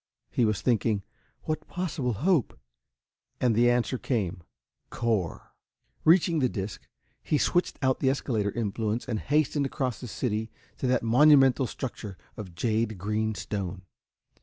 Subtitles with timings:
[0.31, 1.03] he was thinking.
[1.43, 2.59] "What possible hope?"
[3.39, 4.41] And the answer came:
[4.89, 5.53] Cor!
[6.03, 6.81] Reaching the disc,
[7.21, 12.17] he switched out the escalator influence and hastened across the city to that monumental structure
[12.35, 13.83] of jade green stone.